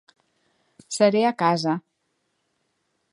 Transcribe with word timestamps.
Seré 0.95 1.21
a 1.29 1.33
casa. 1.43 1.77